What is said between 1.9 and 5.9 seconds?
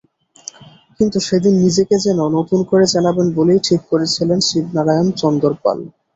যেন নতুন করে চেনাবেন বলেই ঠিক করেছিলেন শিবনারায়ণ চন্দরপল।